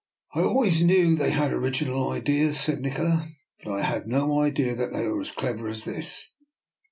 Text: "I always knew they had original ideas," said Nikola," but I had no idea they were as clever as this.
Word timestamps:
"I 0.33 0.39
always 0.41 0.81
knew 0.81 1.15
they 1.15 1.29
had 1.29 1.53
original 1.53 2.09
ideas," 2.09 2.59
said 2.59 2.81
Nikola," 2.81 3.27
but 3.63 3.71
I 3.73 3.83
had 3.83 4.07
no 4.07 4.39
idea 4.41 4.73
they 4.73 5.07
were 5.07 5.21
as 5.21 5.31
clever 5.31 5.67
as 5.67 5.85
this. 5.85 6.31